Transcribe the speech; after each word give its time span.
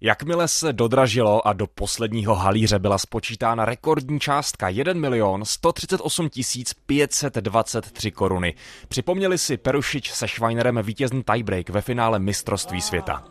Jakmile 0.00 0.48
se 0.48 0.72
dodražilo 0.72 1.46
a 1.48 1.52
do 1.52 1.66
posledního 1.66 2.34
halíře 2.34 2.78
byla 2.78 2.98
spočítána 2.98 3.64
rekordní 3.64 4.20
částka 4.20 4.68
1 4.68 4.92
milion 4.92 5.44
138 5.44 6.28
523 6.86 8.10
koruny, 8.10 8.54
připomněli 8.88 9.38
si 9.38 9.56
Perušič 9.56 10.12
se 10.12 10.28
Schweinerem 10.28 10.80
vítězný 10.82 11.22
tiebreak 11.22 11.70
ve 11.70 11.80
finále 11.80 12.18
mistrovství 12.18 12.80
světa. 12.80 13.24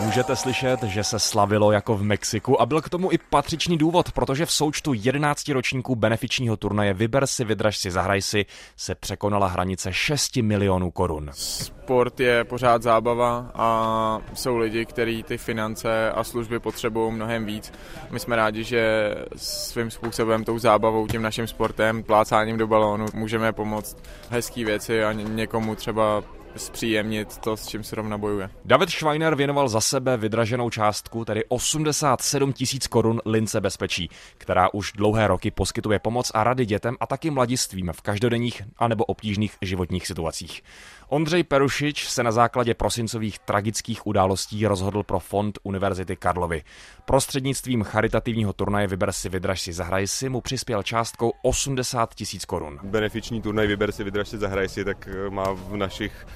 Můžete 0.00 0.36
slyšet, 0.36 0.82
že 0.82 1.04
se 1.04 1.18
slavilo 1.18 1.72
jako 1.72 1.96
v 1.96 2.02
Mexiku 2.02 2.60
a 2.60 2.66
byl 2.66 2.80
k 2.80 2.88
tomu 2.88 3.12
i 3.12 3.18
patřičný 3.18 3.78
důvod, 3.78 4.12
protože 4.12 4.46
v 4.46 4.52
součtu 4.52 4.92
11 4.94 5.48
ročníků 5.48 5.96
benefičního 5.96 6.56
turnaje 6.56 6.94
Vyber 6.94 7.26
si, 7.26 7.44
vydraž 7.44 7.78
si, 7.78 7.90
zahraj 7.90 8.22
si 8.22 8.46
se 8.76 8.94
překonala 8.94 9.46
hranice 9.46 9.92
6 9.92 10.36
milionů 10.36 10.90
korun. 10.90 11.30
Sport 11.34 12.20
je 12.20 12.44
pořád 12.44 12.82
zábava 12.82 13.50
a 13.54 14.20
jsou 14.34 14.56
lidi, 14.56 14.84
kteří 14.84 15.22
ty 15.22 15.38
finance 15.38 16.10
a 16.10 16.24
služby 16.24 16.60
potřebují 16.60 17.12
mnohem 17.12 17.44
víc. 17.46 17.72
My 18.10 18.20
jsme 18.20 18.36
rádi, 18.36 18.64
že 18.64 19.14
svým 19.36 19.90
způsobem, 19.90 20.44
tou 20.44 20.58
zábavou, 20.58 21.06
tím 21.06 21.22
naším 21.22 21.46
sportem, 21.46 22.02
plácáním 22.02 22.58
do 22.58 22.66
balónu 22.66 23.06
můžeme 23.14 23.52
pomoct 23.52 23.96
hezký 24.30 24.64
věci 24.64 25.04
a 25.04 25.12
někomu 25.12 25.74
třeba 25.74 26.22
zpříjemnit 26.56 27.38
to, 27.38 27.56
s 27.56 27.66
čím 27.66 27.84
se 27.84 27.96
rovna 27.96 28.18
bojuje. 28.18 28.50
David 28.64 28.90
Schweiner 28.90 29.34
věnoval 29.34 29.68
za 29.68 29.80
sebe 29.80 30.16
vydraženou 30.16 30.70
částku, 30.70 31.24
tedy 31.24 31.44
87 31.48 32.52
tisíc 32.52 32.86
korun 32.86 33.20
Lince 33.26 33.60
Bezpečí, 33.60 34.10
která 34.38 34.68
už 34.74 34.92
dlouhé 34.92 35.28
roky 35.28 35.50
poskytuje 35.50 35.98
pomoc 35.98 36.30
a 36.34 36.44
rady 36.44 36.66
dětem 36.66 36.96
a 37.00 37.06
taky 37.06 37.30
mladistvím 37.30 37.92
v 37.92 38.02
každodenních 38.02 38.62
anebo 38.78 39.04
obtížných 39.04 39.56
životních 39.62 40.06
situacích. 40.06 40.62
Ondřej 41.08 41.44
Perušič 41.44 42.08
se 42.08 42.22
na 42.22 42.32
základě 42.32 42.74
prosincových 42.74 43.38
tragických 43.38 44.06
událostí 44.06 44.66
rozhodl 44.66 45.02
pro 45.02 45.18
fond 45.18 45.58
Univerzity 45.62 46.16
Karlovy. 46.16 46.62
Prostřednictvím 47.04 47.82
charitativního 47.82 48.52
turnaje 48.52 48.86
Vyber 48.86 49.12
si, 49.12 49.28
vydraž 49.28 49.60
si, 49.60 49.72
zahraj 49.72 50.06
si 50.06 50.28
mu 50.28 50.40
přispěl 50.40 50.82
částkou 50.82 51.32
80 51.42 52.14
tisíc 52.14 52.44
korun. 52.44 52.78
Benefiční 52.82 53.42
turnaj 53.42 53.66
Vyber 53.66 53.92
si, 53.92 54.04
vydraž 54.04 54.28
si, 54.28 54.38
zahraj 54.38 54.68
si, 54.68 54.84
tak 54.84 55.08
eh, 55.08 55.30
má 55.30 55.52
v 55.52 55.76
našich 55.76 56.26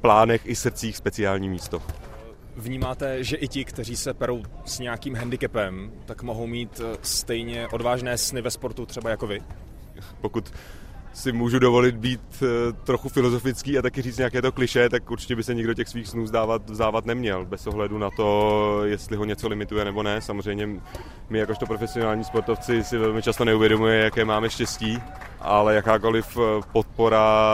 plánech 0.00 0.42
i 0.44 0.56
srdcích 0.56 0.96
speciální 0.96 1.48
místo. 1.48 1.82
Vnímáte, 2.56 3.24
že 3.24 3.36
i 3.36 3.48
ti, 3.48 3.64
kteří 3.64 3.96
se 3.96 4.14
perou 4.14 4.42
s 4.64 4.78
nějakým 4.78 5.14
handicapem, 5.14 5.92
tak 6.06 6.22
mohou 6.22 6.46
mít 6.46 6.80
eh, 6.80 6.96
stejně 7.02 7.68
odvážné 7.68 8.18
sny 8.18 8.42
ve 8.42 8.50
sportu 8.50 8.86
třeba 8.86 9.10
jako 9.10 9.26
vy? 9.26 9.42
Pokud 10.20 10.52
si 11.12 11.32
můžu 11.32 11.58
dovolit 11.58 11.96
být 11.96 12.42
eh, 12.42 12.72
trochu 12.72 13.08
filozofický 13.08 13.78
a 13.78 13.82
taky 13.82 14.02
říct 14.02 14.16
nějaké 14.16 14.42
to 14.42 14.52
kliše, 14.52 14.88
tak 14.88 15.10
určitě 15.10 15.36
by 15.36 15.42
se 15.42 15.54
nikdo 15.54 15.74
těch 15.74 15.88
svých 15.88 16.08
snů 16.08 16.26
zdávat, 16.26 16.70
vzávat 16.70 17.06
neměl, 17.06 17.46
bez 17.46 17.66
ohledu 17.66 17.98
na 17.98 18.10
to, 18.10 18.80
jestli 18.84 19.16
ho 19.16 19.24
něco 19.24 19.48
limituje 19.48 19.84
nebo 19.84 20.02
ne. 20.02 20.20
Samozřejmě 20.20 20.68
my 21.30 21.38
jakožto 21.38 21.66
profesionální 21.66 22.24
sportovci 22.24 22.84
si 22.84 22.98
velmi 22.98 23.22
často 23.22 23.44
neuvědomuje, 23.44 23.98
jaké 23.98 24.24
máme 24.24 24.50
štěstí, 24.50 24.98
ale 25.40 25.74
jakákoliv 25.74 26.36
eh, 26.36 26.62
podpora 26.72 27.52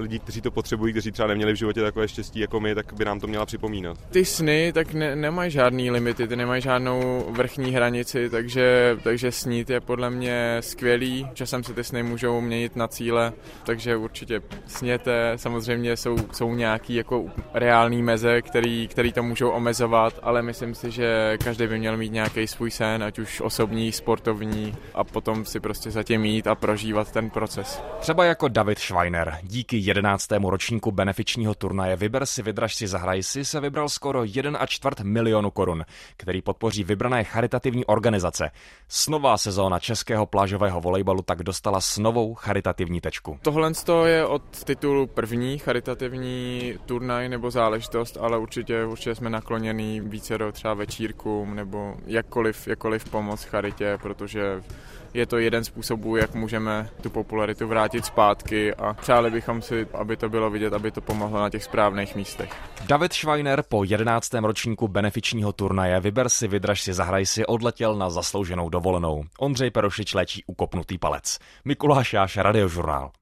lidí, 0.00 0.18
kteří 0.18 0.40
to 0.40 0.50
potřebují, 0.50 0.92
kteří 0.92 1.12
třeba 1.12 1.28
neměli 1.28 1.52
v 1.52 1.56
životě 1.56 1.82
takové 1.82 2.08
štěstí 2.08 2.40
jako 2.40 2.60
my, 2.60 2.74
tak 2.74 2.92
by 2.92 3.04
nám 3.04 3.20
to 3.20 3.26
měla 3.26 3.46
připomínat. 3.46 3.98
Ty 4.10 4.24
sny 4.24 4.72
tak 4.72 4.92
ne, 4.92 5.16
nemají 5.16 5.50
žádný 5.50 5.90
limity, 5.90 6.28
ty 6.28 6.36
nemají 6.36 6.62
žádnou 6.62 7.26
vrchní 7.30 7.72
hranici, 7.72 8.30
takže, 8.30 8.96
takže 9.02 9.32
snít 9.32 9.70
je 9.70 9.80
podle 9.80 10.10
mě 10.10 10.56
skvělý. 10.60 11.28
Časem 11.34 11.64
se 11.64 11.74
ty 11.74 11.84
sny 11.84 12.02
můžou 12.02 12.40
měnit 12.40 12.76
na 12.76 12.88
cíle, 12.88 13.32
takže 13.64 13.96
určitě 13.96 14.40
sněte. 14.66 15.32
Samozřejmě 15.36 15.96
jsou, 15.96 16.16
jsou 16.32 16.54
nějaký 16.54 16.94
jako 16.94 17.24
reální 17.54 18.02
meze, 18.02 18.42
který, 18.42 18.88
který 18.88 19.12
to 19.12 19.22
můžou 19.22 19.50
omezovat, 19.50 20.18
ale 20.22 20.42
myslím 20.42 20.74
si, 20.74 20.90
že 20.90 21.38
každý 21.44 21.66
by 21.66 21.78
měl 21.78 21.96
mít 21.96 22.12
nějaký 22.12 22.46
svůj 22.46 22.70
sen, 22.70 23.02
ať 23.02 23.18
už 23.18 23.40
osobní, 23.40 23.92
sportovní 23.92 24.74
a 24.94 25.04
potom 25.04 25.44
si 25.44 25.60
prostě 25.60 25.90
zatím 25.90 26.24
jít 26.24 26.46
a 26.46 26.54
prožívat 26.54 27.12
ten 27.12 27.21
proces. 27.30 27.82
Třeba 28.00 28.24
jako 28.24 28.48
David 28.48 28.78
Schweiner. 28.78 29.38
Díky 29.42 29.76
11. 29.76 30.28
ročníku 30.48 30.90
benefičního 30.90 31.54
turnaje 31.54 31.96
Vyber 31.96 32.26
si, 32.26 32.42
vydraž 32.42 32.74
si, 32.74 32.86
zahraj 32.86 33.22
si 33.22 33.44
se 33.44 33.60
vybral 33.60 33.88
skoro 33.88 34.22
1,4 34.22 35.04
milionu 35.04 35.50
korun, 35.50 35.84
který 36.16 36.42
podpoří 36.42 36.84
vybrané 36.84 37.24
charitativní 37.24 37.84
organizace. 37.84 38.50
Snová 38.88 39.38
sezóna 39.38 39.78
českého 39.78 40.26
plážového 40.26 40.80
volejbalu 40.80 41.22
tak 41.22 41.42
dostala 41.42 41.80
s 41.80 41.98
novou 41.98 42.34
charitativní 42.34 43.00
tečku. 43.00 43.38
Tohle 43.42 43.72
je 44.06 44.26
od 44.26 44.64
titulu 44.64 45.06
první 45.06 45.58
charitativní 45.58 46.74
turnaj 46.86 47.28
nebo 47.28 47.50
záležitost, 47.50 48.16
ale 48.20 48.38
určitě, 48.38 48.84
určitě 48.84 49.14
jsme 49.14 49.30
nakloněni 49.30 50.00
více 50.00 50.38
do 50.38 50.52
třeba 50.52 50.74
večírkům 50.74 51.54
nebo 51.54 51.94
jakkoliv, 52.06 52.68
jakkoliv 52.68 53.10
pomoc 53.10 53.44
charitě, 53.44 53.98
protože 54.02 54.62
je 55.14 55.26
to 55.26 55.38
jeden 55.38 55.64
způsobů, 55.64 56.16
jak 56.16 56.34
můžeme 56.34 56.90
tu 57.02 57.10
popularitu 57.10 57.68
vrátit 57.68 58.04
zpátky 58.04 58.74
a 58.74 58.94
přáli 58.94 59.30
bychom 59.30 59.62
si, 59.62 59.86
aby 59.94 60.16
to 60.16 60.28
bylo 60.28 60.50
vidět, 60.50 60.72
aby 60.72 60.90
to 60.90 61.00
pomohlo 61.00 61.40
na 61.40 61.50
těch 61.50 61.64
správných 61.64 62.16
místech. 62.16 62.52
David 62.86 63.12
Schweiner 63.12 63.62
po 63.68 63.84
11. 63.84 64.34
ročníku 64.34 64.88
benefičního 64.88 65.52
turnaje 65.52 66.00
Vyber 66.00 66.28
si, 66.28 66.48
vydraž 66.48 66.82
si, 66.82 66.92
zahraj 66.92 67.26
si 67.26 67.46
odletěl 67.46 67.96
na 67.96 68.10
zaslouženou 68.10 68.68
dovolenou. 68.68 69.24
Ondřej 69.38 69.70
Perošič 69.70 70.14
léčí 70.14 70.44
ukopnutý 70.46 70.98
palec. 70.98 71.38
Mikuláš 71.64 72.12
Jáš, 72.12 72.36
Radiožurnál. 72.36 73.12